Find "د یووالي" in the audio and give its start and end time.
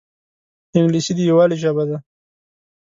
1.15-1.57